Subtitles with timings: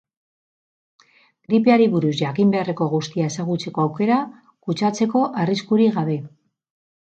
[1.53, 4.19] Gripeari buruz jakin beharreko guztia ezagutzeko aukera,
[4.69, 6.21] kutsatzeko arriskurik gabe.